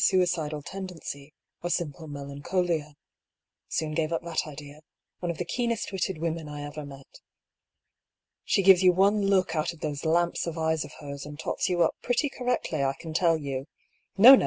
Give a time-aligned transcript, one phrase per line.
[0.01, 1.31] 167 suicidal tendency,
[1.61, 2.95] or simple melancholia.
[3.67, 4.79] Soon gave np that idea—
[5.19, 7.19] one of the keenest witted women I ever met.
[8.43, 11.69] She gives yon one look out of those lamps of eyes of hers, and tots
[11.69, 13.65] you up pretty correctly, I can tell you.
[14.17, 14.39] No, no